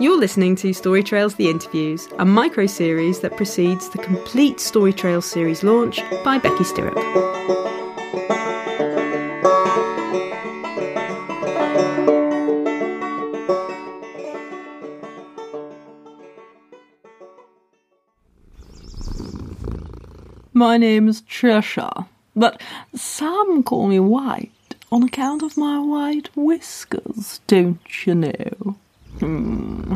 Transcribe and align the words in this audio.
You're 0.00 0.18
listening 0.18 0.56
to 0.56 0.72
Story 0.72 1.04
Trails 1.04 1.36
The 1.36 1.48
Interviews, 1.48 2.08
a 2.18 2.24
micro 2.24 2.66
series 2.66 3.20
that 3.20 3.36
precedes 3.36 3.88
the 3.88 3.98
complete 3.98 4.58
Story 4.58 4.92
Trails 4.92 5.24
series 5.24 5.62
launch 5.62 6.00
by 6.24 6.36
Becky 6.36 6.64
Stirrup. 6.64 6.96
My 20.52 20.76
name's 20.76 21.22
Trisha, 21.22 22.08
but 22.34 22.60
some 22.96 23.62
call 23.62 23.86
me 23.86 24.00
White 24.00 24.50
on 24.90 25.04
account 25.04 25.44
of 25.44 25.56
my 25.56 25.78
white 25.78 26.34
whiskers, 26.36 27.40
don't 27.46 28.06
you 28.06 28.16
know? 28.16 28.76
Hmm. 29.24 29.94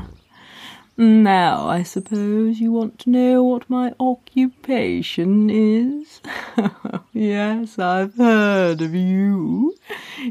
Now, 0.96 1.68
I 1.68 1.82
suppose 1.82 2.60
you 2.60 2.72
want 2.72 2.98
to 3.00 3.10
know 3.10 3.42
what 3.44 3.68
my 3.68 3.92
occupation 4.00 5.50
is? 5.50 6.22
yes, 7.12 7.78
I've 7.78 8.14
heard 8.14 8.80
of 8.80 8.94
you. 8.94 9.76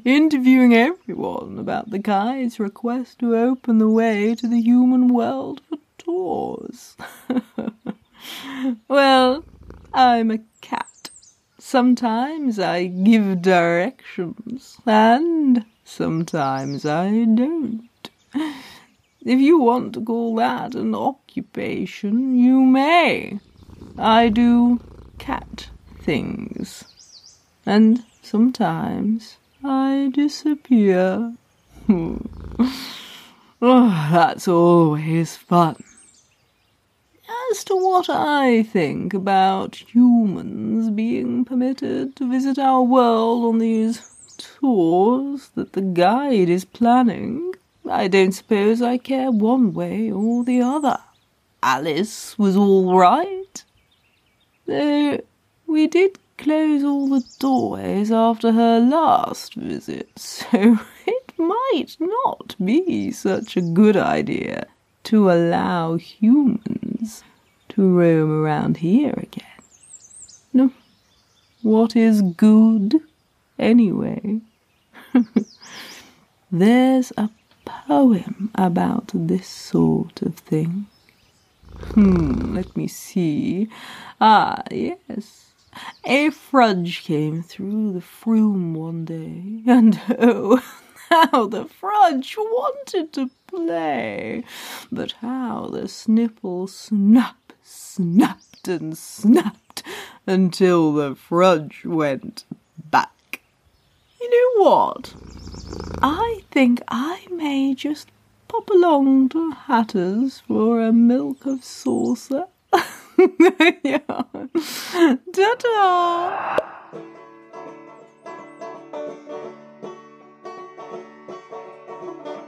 Interviewing 0.04 0.74
everyone 0.74 1.60
about 1.60 1.92
the 1.92 2.00
guy's 2.00 2.60
request 2.60 3.20
to 3.20 3.38
open 3.38 3.78
the 3.78 3.88
way 3.88 4.34
to 4.34 4.48
the 4.48 4.60
human 4.60 5.10
world 5.10 5.62
for 5.70 5.78
tours. 6.00 6.98
well, 8.88 9.46
I'm 9.94 10.32
a 10.32 10.40
cat. 10.62 11.12
Sometimes 11.60 12.58
I 12.58 12.88
give 12.88 13.44
directions, 13.44 14.80
and 14.88 15.66
sometimes 15.86 16.84
I 16.84 17.26
don't. 17.26 17.88
If 19.28 19.42
you 19.42 19.60
want 19.60 19.92
to 19.96 20.02
call 20.02 20.36
that 20.36 20.74
an 20.74 20.96
occupation, 20.96 22.40
you 22.40 22.62
may. 22.64 23.42
I 23.98 24.30
do 24.30 24.80
cat 25.18 25.68
things. 26.00 26.86
And 27.66 28.06
sometimes 28.22 29.36
I 29.62 30.12
disappear. 30.14 31.34
oh, 31.90 32.20
that's 33.62 34.48
always 34.48 35.36
fun. 35.36 35.76
As 37.52 37.66
to 37.66 37.76
what 37.76 38.10
I 38.10 38.64
think 38.64 39.14
about 39.14 39.76
humans 39.94 40.90
being 40.90 41.44
permitted 41.44 42.16
to 42.16 42.32
visit 42.32 42.58
our 42.58 42.82
world 42.82 43.44
on 43.44 43.58
these 43.58 44.10
tours 44.38 45.50
that 45.56 45.74
the 45.74 45.82
guide 45.82 46.48
is 46.48 46.64
planning, 46.64 47.56
I 47.90 48.08
don't 48.08 48.32
suppose 48.32 48.82
I 48.82 48.98
care 48.98 49.32
one 49.32 49.74
way 49.74 50.12
or 50.12 50.44
the 50.44 50.62
other. 50.62 51.00
Alice 51.64 52.38
was 52.38 52.56
all 52.56 52.98
right. 52.98 53.64
Though 54.66 55.22
we 55.66 55.88
did 55.88 56.20
close 56.38 56.84
all 56.84 57.08
the 57.10 57.24
doorways 57.40 58.12
after 58.12 58.52
her 58.52 58.80
last 58.80 59.56
visit, 59.56 60.10
so 60.18 60.48
it 61.06 61.34
might 61.38 61.98
not 62.00 62.56
be 62.64 63.12
such 63.12 63.58
a 63.58 63.62
good 63.62 63.98
idea 63.98 64.68
to 65.06 65.32
allow 65.32 65.96
humans 65.96 67.24
to 67.70 67.98
roam 67.98 68.32
around 68.32 68.78
here 68.78 69.14
again. 69.18 69.46
No, 70.54 70.72
what 71.62 71.96
is 71.96 72.22
good, 72.22 73.02
anyway? 73.58 74.42
There's 76.52 77.12
a 77.18 77.30
poem 77.68 78.52
about 78.56 79.12
this 79.14 79.48
sort 79.48 80.22
of 80.22 80.36
thing. 80.36 80.88
Hmm, 81.94 82.56
let 82.56 82.76
me 82.76 82.88
see. 82.88 83.70
Ah, 84.20 84.64
yes. 84.72 85.48
A 86.06 86.32
Frudge 86.32 87.04
came 87.04 87.44
through 87.44 87.94
the 87.94 88.02
Froom 88.02 88.74
one 88.74 89.06
day, 89.06 89.62
and 89.72 90.00
oh, 90.10 90.64
how 91.10 91.48
the 91.48 91.66
Frudge 91.66 92.36
wanted 92.38 93.14
to 93.14 93.30
play, 93.48 94.44
but 94.92 95.14
how 95.22 95.68
the 95.72 95.84
Snipple 95.84 96.70
snap, 96.70 97.54
snapped 97.64 98.68
and 98.68 98.98
snapped 98.98 99.84
until 100.26 100.94
the 100.94 101.16
Frudge 101.16 101.84
went 101.86 102.46
back. 102.90 103.42
You 104.20 104.30
know 104.30 104.64
what? 104.64 105.14
I 106.02 106.42
think 106.52 106.82
I 106.88 107.26
may 107.32 107.74
just 107.74 108.10
pop 108.48 108.70
along 108.70 109.30
to 109.30 109.52
Hatter's 109.52 110.42
for 110.42 110.82
a 110.82 110.94
milk 110.94 111.46
of 111.46 111.64
saucer. 111.64 112.46
yeah. 113.84 114.00
Ta-ta! 115.34 116.58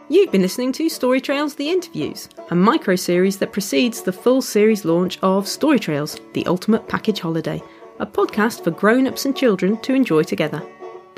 You've 0.10 0.32
been 0.32 0.42
listening 0.42 0.72
to 0.74 0.90
Story 0.90 1.22
Trails 1.22 1.56
The 1.56 1.70
Interviews, 1.70 2.30
a 2.50 2.56
micro 2.56 2.96
series 2.96 3.38
that 3.38 3.52
precedes 3.52 4.02
the 4.02 4.12
full 4.12 4.42
series 4.42 4.86
launch 4.86 5.18
of 5.24 5.48
Story 5.48 5.80
Trails 5.80 6.20
The 6.34 6.46
Ultimate 6.46 6.88
Package 6.88 7.20
Holiday, 7.20 7.62
a 8.00 8.06
podcast 8.06 8.64
for 8.64 8.72
grown 8.72 9.08
ups 9.08 9.26
and 9.26 9.36
children 9.36 9.78
to 9.82 9.94
enjoy 9.94 10.24
together. 10.24 10.62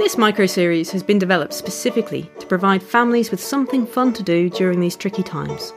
This 0.01 0.17
micro 0.17 0.47
series 0.47 0.89
has 0.94 1.03
been 1.03 1.19
developed 1.19 1.53
specifically 1.53 2.28
to 2.39 2.47
provide 2.47 2.81
families 2.81 3.29
with 3.29 3.39
something 3.39 3.85
fun 3.85 4.13
to 4.13 4.23
do 4.23 4.50
during 4.50 4.79
these 4.79 4.95
tricky 4.95 5.22
times. 5.22 5.73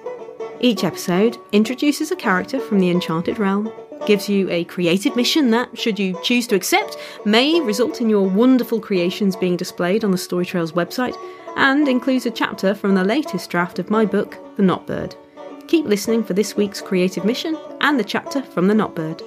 Each 0.60 0.82
episode 0.82 1.36
introduces 1.52 2.10
a 2.10 2.16
character 2.16 2.58
from 2.58 2.80
the 2.80 2.88
Enchanted 2.88 3.38
Realm, 3.38 3.70
gives 4.06 4.26
you 4.26 4.48
a 4.48 4.64
creative 4.64 5.14
mission 5.14 5.50
that, 5.50 5.78
should 5.78 5.98
you 5.98 6.18
choose 6.22 6.46
to 6.46 6.54
accept, 6.54 6.96
may 7.26 7.60
result 7.60 8.00
in 8.00 8.08
your 8.08 8.26
wonderful 8.26 8.80
creations 8.80 9.36
being 9.36 9.58
displayed 9.58 10.04
on 10.04 10.10
the 10.10 10.16
Story 10.16 10.46
Trails 10.46 10.72
website, 10.72 11.14
and 11.56 11.86
includes 11.86 12.24
a 12.24 12.30
chapter 12.30 12.74
from 12.74 12.94
the 12.94 13.04
latest 13.04 13.50
draft 13.50 13.78
of 13.78 13.91
my 13.91 14.06
book, 14.06 14.38
The 14.56 14.62
Not 14.62 14.86
Bird. 14.86 15.14
Keep 15.68 15.84
listening 15.84 16.24
for 16.24 16.32
this 16.32 16.56
week's 16.56 16.80
creative 16.80 17.26
mission 17.26 17.58
and 17.82 18.00
the 18.00 18.04
chapter 18.04 18.41
from 18.41 18.68
The 18.68 18.74
Not 18.74 18.94
Bird. 18.94 19.22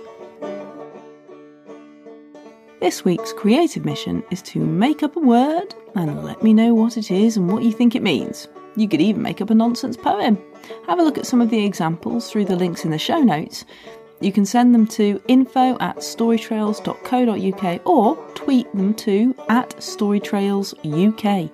This 2.80 3.04
week's 3.04 3.34
creative 3.34 3.86
mission 3.86 4.24
is 4.30 4.44
to 4.44 4.60
make 4.60 5.02
up 5.02 5.16
a 5.16 5.20
word 5.20 5.74
and 5.96 6.24
let 6.24 6.44
me 6.44 6.54
know 6.54 6.76
what 6.76 6.96
it 6.96 7.10
is 7.10 7.36
and 7.36 7.52
what 7.52 7.64
you 7.64 7.72
think 7.72 7.96
it 7.96 8.04
means. 8.04 8.48
You 8.76 8.88
could 8.88 9.02
even 9.02 9.24
make 9.24 9.42
up 9.42 9.50
a 9.50 9.56
nonsense 9.56 9.98
poem. 9.98 10.38
Have 10.86 11.00
a 11.00 11.04
look 11.04 11.18
at 11.18 11.26
some 11.26 11.42
of 11.42 11.50
the 11.50 11.66
examples 11.66 12.30
through 12.30 12.46
the 12.46 12.56
links 12.56 12.86
in 12.86 12.92
the 12.92 13.00
show 13.00 13.18
notes. 13.18 13.66
You 14.22 14.32
can 14.32 14.46
send 14.46 14.76
them 14.76 14.86
to 14.90 15.20
info 15.28 15.76
at 15.80 15.98
storytrails.co.uk 15.98 17.88
or 17.88 18.16
tweet 18.36 18.72
them 18.76 18.94
to 18.94 19.34
at 19.50 19.72
storytrailsuk. 19.78 21.52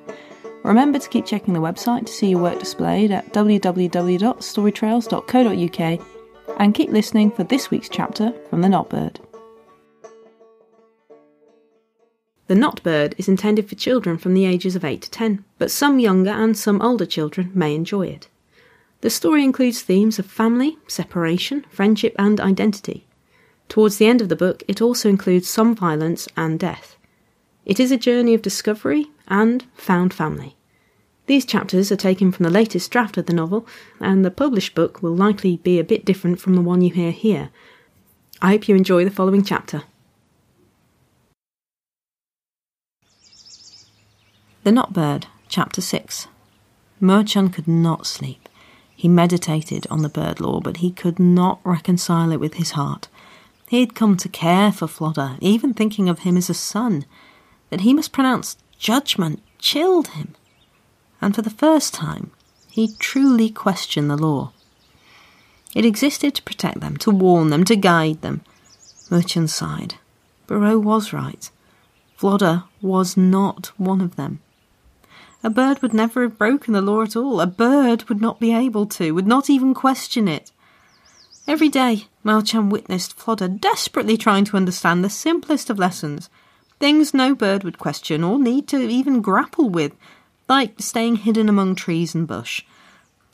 Remember 0.63 1.00
to 1.00 1.09
keep 1.09 1.25
checking 1.25 1.53
the 1.53 1.61
website 1.61 2.05
to 2.05 2.11
see 2.11 2.31
your 2.31 2.41
work 2.41 2.59
displayed 2.59 3.11
at 3.11 3.31
www.storytrails.co.uk 3.31 6.07
and 6.59 6.75
keep 6.75 6.90
listening 6.90 7.31
for 7.31 7.45
this 7.45 7.72
week's 7.72 7.88
chapter 7.88 8.34
from 8.50 8.59
The 8.61 8.67
Not 8.67 8.90
The 12.53 12.59
Not 12.59 12.84
Bird 12.84 13.16
is 13.18 13.28
intended 13.28 13.68
for 13.68 13.74
children 13.74 14.19
from 14.19 14.36
the 14.36 14.46
ages 14.46 14.75
of 14.75 14.86
8 14.86 15.02
to 15.02 15.09
10, 15.09 15.44
but 15.58 15.72
some 15.72 15.97
younger 15.97 16.30
and 16.30 16.56
some 16.56 16.84
older 16.84 17.08
children 17.08 17.50
may 17.56 17.74
enjoy 17.74 18.06
it. 18.06 18.28
The 19.02 19.09
story 19.09 19.44
includes 19.44 19.81
themes 19.81 20.19
of 20.19 20.28
family, 20.28 20.78
separation, 20.88 21.66
friendship, 21.72 22.14
and 22.19 22.40
identity. 22.40 23.08
Towards 23.69 23.97
the 23.97 24.06
end 24.06 24.22
of 24.22 24.30
the 24.30 24.36
book, 24.36 24.62
it 24.68 24.84
also 24.84 25.09
includes 25.09 25.50
some 25.50 25.74
violence 25.75 26.28
and 26.38 26.59
death. 26.59 26.96
It 27.66 27.80
is 27.80 27.91
a 27.91 27.97
journey 27.97 28.36
of 28.36 28.44
discovery 28.44 29.08
and 29.28 29.66
found 29.74 30.14
family. 30.14 30.56
These 31.26 31.46
chapters 31.46 31.91
are 31.91 31.96
taken 31.96 32.32
from 32.32 32.44
the 32.44 32.52
latest 32.52 32.91
draft 32.91 33.17
of 33.17 33.26
the 33.26 33.34
novel, 33.34 33.66
and 33.99 34.23
the 34.23 34.29
published 34.29 34.76
book 34.76 35.02
will 35.02 35.16
likely 35.16 35.58
be 35.58 35.79
a 35.79 35.84
bit 35.84 36.06
different 36.06 36.40
from 36.40 36.53
the 36.53 36.61
one 36.61 36.84
you 36.84 36.94
hear 36.94 37.09
here. 37.09 37.49
I 38.44 38.52
hope 38.52 38.67
you 38.67 38.76
enjoy 38.76 39.06
the 39.06 39.09
following 39.09 39.44
chapter. 39.44 39.85
The 44.63 44.71
Not 44.71 44.93
Bird, 44.93 45.27
Chapter 45.49 45.81
6. 45.81 46.29
Marchand 47.01 47.53
could 47.53 47.67
not 47.67 48.07
sleep. 48.07 48.47
He 48.95 49.09
meditated 49.09 49.85
on 49.89 50.03
the 50.03 50.07
bird 50.07 50.39
law, 50.39 50.61
but 50.61 50.77
he 50.77 50.89
could 50.89 51.19
not 51.19 51.59
reconcile 51.65 52.31
it 52.31 52.39
with 52.39 52.53
his 52.53 52.71
heart. 52.71 53.09
He 53.67 53.81
had 53.81 53.93
come 53.93 54.15
to 54.15 54.29
care 54.29 54.71
for 54.71 54.87
Flodder, 54.87 55.35
even 55.41 55.73
thinking 55.73 56.07
of 56.07 56.19
him 56.19 56.37
as 56.37 56.49
a 56.49 56.53
son. 56.53 57.03
That 57.71 57.81
he 57.81 57.93
must 57.93 58.13
pronounce 58.13 58.55
judgment 58.79 59.41
chilled 59.59 60.09
him. 60.09 60.33
And 61.19 61.35
for 61.35 61.41
the 61.41 61.49
first 61.49 61.93
time, 61.93 62.31
he 62.71 62.95
truly 62.99 63.49
questioned 63.49 64.09
the 64.09 64.15
law. 64.15 64.53
It 65.75 65.83
existed 65.83 66.35
to 66.35 66.43
protect 66.43 66.79
them, 66.79 66.95
to 66.99 67.11
warn 67.11 67.49
them, 67.49 67.65
to 67.65 67.75
guide 67.75 68.21
them. 68.21 68.45
Marchand 69.11 69.49
sighed. 69.49 69.95
Barreau 70.47 70.79
was 70.79 71.11
right. 71.11 71.51
Flodder 72.15 72.63
was 72.81 73.17
not 73.17 73.73
one 73.77 73.99
of 73.99 74.15
them. 74.15 74.39
A 75.43 75.49
bird 75.49 75.81
would 75.81 75.93
never 75.93 76.23
have 76.23 76.37
broken 76.37 76.73
the 76.73 76.81
law 76.81 77.01
at 77.01 77.16
all. 77.16 77.41
A 77.41 77.47
bird 77.47 78.07
would 78.07 78.22
not 78.22 78.40
be 78.40 78.53
able 78.53 78.85
to, 78.87 79.11
would 79.11 79.28
not 79.28 79.49
even 79.49 79.73
question 79.73 80.28
it. 80.28 80.51
Every 81.47 81.67
day, 81.67 82.07
Marchand 82.23 82.72
witnessed 82.72 83.17
Flodder 83.17 83.49
desperately 83.49 84.16
trying 84.16 84.45
to 84.45 84.55
understand 84.55 85.03
the 85.03 85.09
simplest 85.09 85.69
of 85.69 85.78
lessons, 85.78 86.29
things 86.79 87.13
no 87.13 87.35
bird 87.35 87.63
would 87.63 87.78
question 87.78 88.23
or 88.23 88.40
need 88.40 88.67
to 88.69 88.78
even 88.78 89.22
grapple 89.22 89.69
with, 89.69 89.93
like 90.47 90.79
staying 90.79 91.17
hidden 91.17 91.49
among 91.49 91.75
trees 91.75 92.16
and 92.16 92.28
bush. 92.28 92.63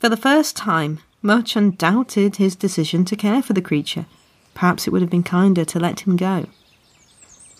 For 0.00 0.08
the 0.08 0.16
first 0.16 0.56
time, 0.56 1.00
Marchand 1.22 1.78
doubted 1.78 2.36
his 2.36 2.56
decision 2.56 3.04
to 3.04 3.16
care 3.16 3.42
for 3.42 3.52
the 3.52 3.62
creature. 3.62 4.06
Perhaps 4.54 4.86
it 4.86 4.90
would 4.90 5.02
have 5.02 5.10
been 5.10 5.22
kinder 5.22 5.64
to 5.64 5.78
let 5.78 6.00
him 6.00 6.16
go. 6.16 6.46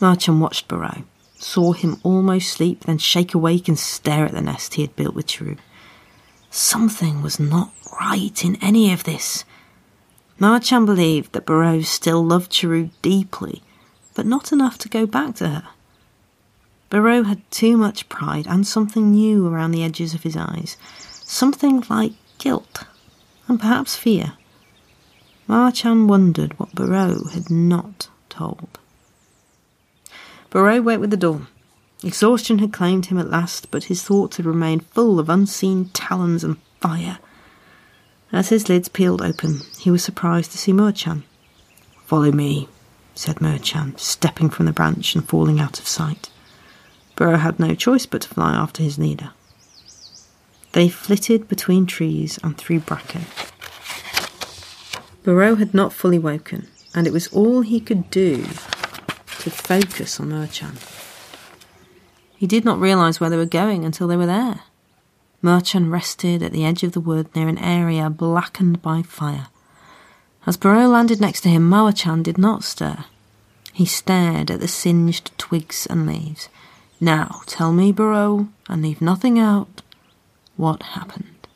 Marchand 0.00 0.41
watched 0.41 0.67
Burrow, 0.67 1.05
saw 1.43 1.73
him 1.73 1.99
almost 2.03 2.53
sleep, 2.53 2.85
then 2.85 2.99
shake 2.99 3.35
awake 3.35 3.67
and 3.67 3.79
stare 3.79 4.27
at 4.27 4.33
the 4.33 4.41
nest 4.41 4.75
he 4.75 4.83
had 4.83 4.95
built 4.97 5.15
with 5.15 5.27
Chirrut. 5.27 5.59
Something 6.51 7.23
was 7.23 7.41
not 7.41 7.73
right 8.01 8.45
in 8.45 8.57
any 8.57 8.93
of 8.93 9.05
this. 9.05 9.45
Marchand 10.39 10.87
believed 10.87 11.33
that 11.33 11.47
Burrow 11.47 11.81
still 11.83 12.25
loved 12.25 12.51
Chirrut 12.51 12.91
deeply, 13.03 13.63
but 14.15 14.27
not 14.27 14.53
enough 14.53 14.79
to 14.79 14.89
go 14.89 15.07
back 15.07 15.37
to 15.37 15.49
her. 15.49 15.69
Burrow 16.91 17.23
had 17.23 17.49
too 17.51 17.77
much 17.77 18.09
pride 18.09 18.47
and 18.49 18.67
something 18.67 19.13
new 19.13 19.47
around 19.47 19.71
the 19.71 19.85
edges 19.85 20.13
of 20.13 20.25
his 20.25 20.37
eyes, 20.37 20.77
something 20.99 21.85
like 21.89 22.13
guilt 22.39 22.85
and 23.47 23.61
perhaps 23.61 23.97
fear. 23.97 24.33
Marchand 25.47 26.09
wondered 26.09 26.59
what 26.59 26.75
Burrow 26.75 27.25
had 27.33 27.49
not 27.51 28.09
told. 28.29 28.80
Burrow 30.50 30.82
went 30.82 31.00
with 31.00 31.11
the 31.11 31.17
dawn. 31.17 31.47
Exhaustion 32.02 32.58
had 32.58 32.73
claimed 32.73 33.06
him 33.06 33.19
at 33.19 33.31
last, 33.31 33.70
but 33.70 33.85
his 33.85 34.02
thoughts 34.02 34.37
had 34.37 34.47
remained 34.47 34.87
full 34.87 35.20
of 35.20 35.29
unseen 35.29 35.87
talons 35.91 36.43
and 36.43 36.56
fire. 36.81 37.19
As 38.32 38.49
his 38.49 38.69
lids 38.69 38.88
peeled 38.88 39.23
open, 39.23 39.61
he 39.79 39.91
was 39.91 40.02
surprised 40.02 40.50
to 40.52 40.58
see 40.58 40.73
Marchand. 40.73 41.23
Follow 42.05 42.32
me, 42.32 42.69
said 43.14 43.41
Marchand, 43.41 44.00
stepping 44.00 44.50
from 44.50 44.67
the 44.67 44.73
branch 44.73 45.14
and 45.14 45.29
falling 45.29 45.61
out 45.61 45.79
of 45.79 45.87
sight. 45.87 46.31
Burrow 47.14 47.37
had 47.37 47.61
no 47.61 47.75
choice 47.75 48.06
but 48.06 48.23
to 48.23 48.29
fly 48.29 48.53
after 48.53 48.82
his 48.82 48.99
leader. 48.99 49.31
They 50.73 50.88
flitted 50.88 51.49
between 51.49 51.87
trees 51.87 52.38
and 52.43 52.56
through 52.56 52.81
bracken. 52.81 53.26
Burrow 55.23 55.56
had 55.56 55.75
not 55.75 55.93
fully 55.93 56.19
woken, 56.19 56.67
and 56.94 57.06
it 57.06 57.12
was 57.12 57.29
all 57.29 57.61
he 57.61 57.79
could 57.79 58.11
do 58.11 58.46
to 59.41 59.51
focus 59.51 60.21
on 60.21 60.31
Marchand. 60.31 60.79
He 62.37 62.47
did 62.47 62.65
not 62.65 62.81
realise 62.81 63.21
where 63.21 63.31
they 63.31 63.37
were 63.37 63.47
going 63.47 63.85
until 63.85 64.09
they 64.09 64.17
were 64.17 64.27
there. 64.27 64.61
Marchand 65.43 65.91
rested 65.91 66.43
at 66.43 66.53
the 66.53 66.65
edge 66.65 66.83
of 66.83 66.93
the 66.93 67.01
wood 67.01 67.35
near 67.35 67.49
an 67.49 67.59
area 67.59 68.11
blackened 68.11 68.83
by 68.83 69.03
fire. 69.03 69.49
As 70.47 70.57
Burrow 70.57 70.87
landed 70.89 71.21
next 71.21 71.43
to 71.43 71.49
him, 71.49 71.69
Marchand 71.69 72.25
did 72.25 72.39
not 72.39 72.65
stir. 72.65 73.05
He 73.73 73.87
stared 73.87 74.51
at 74.51 74.61
the 74.61 74.69
singed 74.69 75.37
twigs 75.39 75.87
and 75.87 76.07
leaves. 76.07 76.49
Now, 77.01 77.43
tell 77.47 77.73
me, 77.73 77.93
Burrow, 77.93 78.49
and 78.69 78.83
leave 78.83 79.01
nothing 79.01 79.39
out, 79.39 79.83
what 80.57 80.83
happened. 80.83 81.47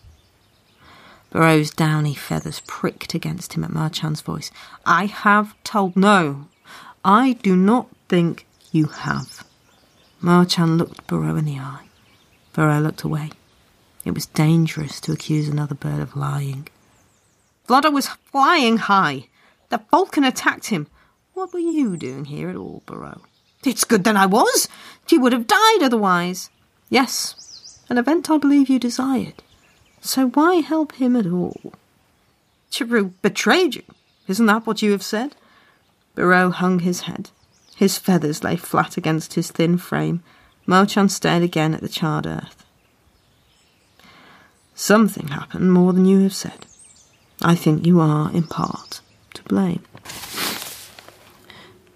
Burrow's 1.31 1.71
downy 1.71 2.15
feathers 2.15 2.63
pricked 2.67 3.13
against 3.13 3.55
him 3.55 3.65
at 3.65 3.73
Marchand's 3.73 4.21
voice. 4.21 4.51
I 4.87 5.07
have 5.07 5.55
told 5.65 5.97
no. 5.97 6.47
I 7.05 7.35
do 7.43 7.55
not 7.55 7.89
think 8.09 8.47
you 8.73 8.87
have. 8.87 9.45
Marchand 10.23 10.79
looked 10.79 11.07
Burrow 11.07 11.37
in 11.37 11.45
the 11.45 11.59
eye. 11.59 11.89
Burrow 12.55 12.81
looked 12.81 13.03
away. 13.03 13.31
It 14.07 14.13
was 14.13 14.25
dangerous 14.27 15.01
to 15.03 15.13
accuse 15.13 15.49
another 15.49 15.75
bird 15.75 16.01
of 16.01 16.17
lying. 16.17 16.69
Flodder 17.65 17.91
was 17.91 18.09
flying 18.09 18.79
high. 18.79 19.29
The 19.69 19.79
falcon 19.91 20.25
attacked 20.25 20.69
him. 20.69 20.87
What 21.35 21.53
were 21.53 21.59
you 21.59 21.97
doing 21.97 22.25
here 22.25 22.49
at 22.49 22.57
all, 22.57 22.83
Burrow? 22.87 23.21
It's 23.65 23.85
good 23.85 24.05
that 24.05 24.17
I 24.17 24.27
was. 24.27 24.69
He 25.07 25.19
would 25.19 25.33
have 25.33 25.47
died 25.47 25.83
otherwise. 25.83 26.49
Yes, 26.89 27.81
an 27.91 27.99
event 27.99 28.31
I 28.31 28.39
believe 28.39 28.71
you 28.71 28.79
desired. 28.79 29.43
So 30.01 30.29
why 30.29 30.57
help 30.57 30.93
him 30.93 31.17
at 31.17 31.27
all? 31.27 31.73
Chirrut 32.71 33.13
betrayed 33.21 33.75
you. 33.75 33.83
Isn't 34.27 34.47
that 34.47 34.67
what 34.67 34.81
you 34.81 34.93
have 34.93 35.03
said? 35.03 35.35
Burrow 36.15 36.51
hung 36.51 36.81
his 36.81 37.03
head. 37.03 37.31
His 37.77 37.99
feathers 37.99 38.45
lay 38.45 38.57
flat 38.57 38.97
against 38.97 39.35
his 39.35 39.51
thin 39.51 39.79
frame. 39.79 40.23
Marchand 40.67 41.11
stared 41.11 41.43
again 41.43 41.75
at 41.75 41.81
the 41.81 41.89
charred 41.89 42.27
earth. 42.27 42.65
Something 44.75 45.29
happened 45.29 45.73
more 45.73 45.93
than 45.93 46.07
you 46.07 46.21
have 46.21 46.35
said. 46.35 46.67
I 47.43 47.55
think 47.55 47.87
you 47.87 48.01
are, 48.01 48.31
in 48.33 48.45
part, 48.45 49.01
to 49.35 49.43
blame. 49.45 49.83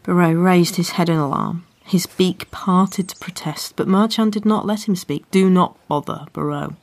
Burrow 0.02 0.32
raised 0.32 0.76
his 0.76 0.90
head 0.90 1.08
in 1.08 1.16
alarm. 1.16 1.64
His 1.84 2.06
beak 2.06 2.50
parted 2.50 3.08
to 3.08 3.16
protest, 3.16 3.74
but 3.76 3.88
Marchand 3.88 4.32
did 4.32 4.44
not 4.44 4.66
let 4.66 4.86
him 4.86 4.96
speak. 4.96 5.30
Do 5.30 5.48
not 5.48 5.76
bother, 5.88 6.26
Burrow. 6.32 6.76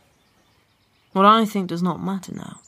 What 1.13 1.25
I 1.25 1.45
think 1.45 1.67
does 1.67 1.83
not 1.83 2.03
matter 2.03 2.33
now. 2.33 2.59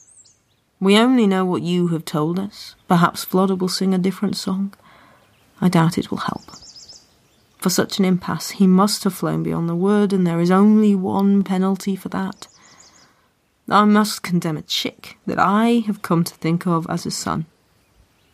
We 0.80 0.96
only 0.96 1.26
know 1.26 1.44
what 1.44 1.62
you 1.62 1.88
have 1.88 2.04
told 2.04 2.38
us. 2.38 2.76
Perhaps 2.86 3.24
Flodder 3.24 3.56
will 3.56 3.68
sing 3.68 3.92
a 3.92 3.98
different 3.98 4.36
song. 4.36 4.74
I 5.60 5.68
doubt 5.68 5.98
it 5.98 6.10
will 6.10 6.18
help. 6.18 6.44
For 7.58 7.70
such 7.70 7.98
an 7.98 8.04
impasse, 8.04 8.50
he 8.50 8.66
must 8.68 9.02
have 9.02 9.14
flown 9.14 9.42
beyond 9.42 9.68
the 9.68 9.74
word, 9.74 10.12
and 10.12 10.24
there 10.24 10.40
is 10.40 10.50
only 10.50 10.94
one 10.94 11.42
penalty 11.42 11.96
for 11.96 12.08
that. 12.10 12.46
I 13.68 13.84
must 13.84 14.22
condemn 14.22 14.56
a 14.56 14.62
chick 14.62 15.18
that 15.26 15.38
I 15.38 15.82
have 15.86 16.00
come 16.00 16.22
to 16.22 16.34
think 16.34 16.66
of 16.66 16.86
as 16.88 17.04
a 17.04 17.10
son. 17.10 17.46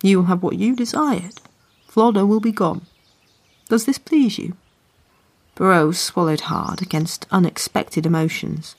You 0.02 0.18
will 0.18 0.26
have 0.26 0.42
what 0.42 0.58
you 0.58 0.76
desired. 0.76 1.40
Flodder 1.88 2.26
will 2.26 2.40
be 2.40 2.52
gone. 2.52 2.82
Does 3.70 3.86
this 3.86 3.98
please 3.98 4.38
you? 4.38 4.54
Burrow 5.54 5.92
swallowed 5.92 6.42
hard 6.42 6.82
against 6.82 7.26
unexpected 7.30 8.04
emotions. 8.04 8.76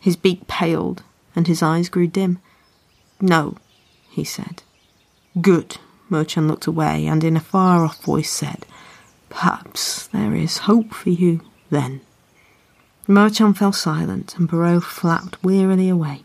His 0.00 0.16
beak 0.16 0.48
paled, 0.48 1.04
and 1.36 1.46
his 1.46 1.62
eyes 1.62 1.88
grew 1.88 2.08
dim. 2.08 2.40
No, 3.20 3.56
he 4.10 4.24
said. 4.24 4.62
Good. 5.40 5.78
Marchand 6.08 6.48
looked 6.48 6.66
away, 6.66 7.06
and 7.06 7.24
in 7.24 7.36
a 7.36 7.40
far 7.40 7.84
off 7.84 8.02
voice 8.02 8.30
said, 8.30 8.66
Perhaps 9.30 10.06
there 10.08 10.34
is 10.34 10.58
hope 10.58 10.92
for 10.94 11.10
you, 11.10 11.40
then. 11.70 12.02
Marchand 13.08 13.58
fell 13.58 13.72
silent, 13.72 14.36
and 14.36 14.48
Barreau 14.48 14.80
flapped 14.80 15.42
wearily 15.42 15.88
away. 15.88 16.22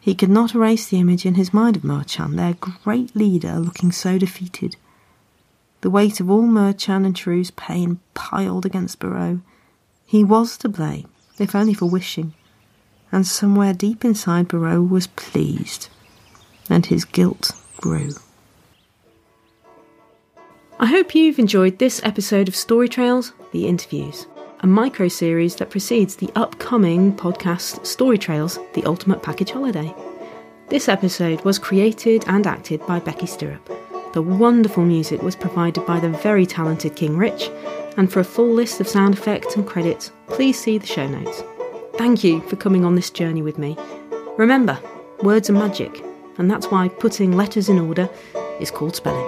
He 0.00 0.14
could 0.14 0.30
not 0.30 0.54
erase 0.54 0.88
the 0.88 0.98
image 0.98 1.24
in 1.24 1.34
his 1.34 1.54
mind 1.54 1.76
of 1.76 1.84
Marchand, 1.84 2.38
their 2.38 2.54
great 2.54 3.14
leader, 3.14 3.58
looking 3.58 3.92
so 3.92 4.18
defeated. 4.18 4.76
The 5.82 5.90
weight 5.90 6.20
of 6.20 6.30
all 6.30 6.42
Marchand 6.42 7.06
and 7.06 7.14
Chirrut's 7.14 7.52
pain 7.52 8.00
piled 8.14 8.66
against 8.66 8.98
Barreau. 8.98 9.40
He 10.04 10.24
was 10.24 10.56
to 10.58 10.68
blame, 10.68 11.08
if 11.38 11.54
only 11.54 11.74
for 11.74 11.86
wishing 11.86 12.34
and 13.14 13.26
somewhere 13.26 13.72
deep 13.72 14.04
inside 14.04 14.48
Burrow 14.48 14.82
was 14.82 15.06
pleased, 15.06 15.88
and 16.68 16.84
his 16.86 17.04
guilt 17.04 17.52
grew. 17.76 18.10
I 20.80 20.86
hope 20.86 21.14
you've 21.14 21.38
enjoyed 21.38 21.78
this 21.78 22.00
episode 22.02 22.48
of 22.48 22.56
Story 22.56 22.88
Trails 22.88 23.32
The 23.52 23.68
Interviews, 23.68 24.26
a 24.60 24.66
micro 24.66 25.06
series 25.06 25.54
that 25.56 25.70
precedes 25.70 26.16
the 26.16 26.30
upcoming 26.34 27.14
podcast 27.14 27.86
Story 27.86 28.18
Trails 28.18 28.58
The 28.74 28.84
Ultimate 28.84 29.22
Package 29.22 29.52
Holiday. 29.52 29.94
This 30.68 30.88
episode 30.88 31.40
was 31.44 31.58
created 31.58 32.24
and 32.26 32.48
acted 32.48 32.84
by 32.84 32.98
Becky 32.98 33.26
Stirrup. 33.26 33.70
The 34.12 34.22
wonderful 34.22 34.84
music 34.84 35.22
was 35.22 35.36
provided 35.36 35.86
by 35.86 36.00
the 36.00 36.08
very 36.08 36.46
talented 36.46 36.96
King 36.96 37.16
Rich, 37.16 37.48
and 37.96 38.12
for 38.12 38.18
a 38.18 38.24
full 38.24 38.52
list 38.52 38.80
of 38.80 38.88
sound 38.88 39.14
effects 39.14 39.54
and 39.54 39.64
credits, 39.64 40.10
please 40.26 40.58
see 40.58 40.78
the 40.78 40.86
show 40.86 41.06
notes. 41.06 41.44
Thank 41.96 42.24
you 42.24 42.40
for 42.42 42.56
coming 42.56 42.84
on 42.84 42.96
this 42.96 43.08
journey 43.08 43.40
with 43.40 43.56
me. 43.56 43.78
Remember, 44.36 44.78
words 45.22 45.48
are 45.48 45.54
magic, 45.54 46.04
and 46.38 46.50
that's 46.50 46.66
why 46.66 46.88
putting 46.88 47.32
letters 47.32 47.68
in 47.68 47.78
order 47.78 48.10
is 48.58 48.70
called 48.70 48.96
spelling. 48.96 49.24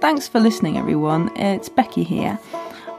Thanks 0.00 0.26
for 0.26 0.40
listening, 0.40 0.78
everyone. 0.78 1.30
It's 1.36 1.68
Becky 1.68 2.02
here. 2.02 2.38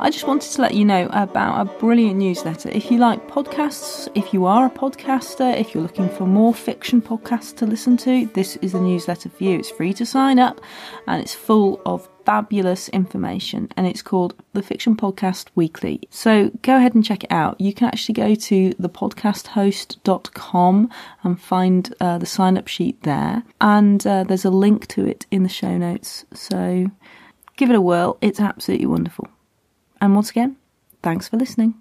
I 0.01 0.09
just 0.09 0.25
wanted 0.25 0.51
to 0.51 0.61
let 0.61 0.75
you 0.75 0.85
know 0.85 1.09
about 1.11 1.59
a 1.59 1.65
brilliant 1.77 2.19
newsletter. 2.19 2.69
If 2.69 2.89
you 2.89 2.99
like 2.99 3.27
podcasts, 3.27 4.07
if 4.15 4.33
you 4.33 4.45
are 4.45 4.67
a 4.67 4.69
podcaster, 4.69 5.53
if 5.59 5.73
you're 5.73 5.83
looking 5.83 6.07
for 6.07 6.25
more 6.25 6.53
fiction 6.53 7.01
podcasts 7.01 7.53
to 7.57 7.65
listen 7.65 7.97
to, 7.97 8.27
this 8.27 8.55
is 8.57 8.71
the 8.71 8.79
newsletter 8.79 9.27
for 9.27 9.43
you. 9.43 9.59
It's 9.59 9.69
free 9.69 9.91
to 9.95 10.05
sign 10.05 10.39
up 10.39 10.61
and 11.05 11.21
it's 11.21 11.33
full 11.33 11.81
of 11.85 12.07
fabulous 12.25 12.87
information 12.89 13.67
and 13.75 13.85
it's 13.85 14.01
called 14.01 14.41
the 14.53 14.63
Fiction 14.63 14.95
Podcast 14.95 15.47
Weekly. 15.55 15.99
So 16.11 16.49
go 16.61 16.77
ahead 16.77 16.95
and 16.95 17.03
check 17.03 17.25
it 17.25 17.31
out. 17.31 17.59
You 17.59 17.73
can 17.73 17.89
actually 17.89 18.13
go 18.13 18.35
to 18.35 18.69
thepodcasthost.com 18.69 20.89
and 21.23 21.41
find 21.41 21.93
uh, 21.99 22.19
the 22.19 22.25
sign 22.25 22.57
up 22.57 22.69
sheet 22.69 23.03
there. 23.03 23.43
And 23.59 24.07
uh, 24.07 24.23
there's 24.23 24.45
a 24.45 24.49
link 24.49 24.87
to 24.87 25.05
it 25.05 25.25
in 25.29 25.43
the 25.43 25.49
show 25.49 25.77
notes. 25.77 26.23
So 26.33 26.89
give 27.57 27.69
it 27.69 27.75
a 27.75 27.81
whirl. 27.81 28.17
It's 28.21 28.39
absolutely 28.39 28.87
wonderful. 28.87 29.27
And 30.01 30.15
once 30.15 30.29
again, 30.31 30.57
Thanks 31.01 31.29
for 31.29 31.37
listening. 31.37 31.75